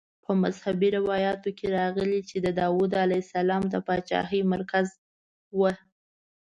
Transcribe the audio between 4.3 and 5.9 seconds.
مرکز وه.